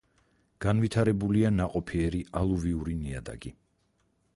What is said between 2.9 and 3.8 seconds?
ნიადაგი.